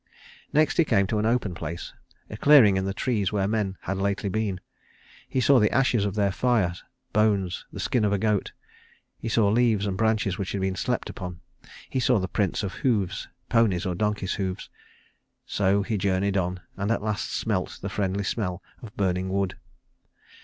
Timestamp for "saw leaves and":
9.29-9.95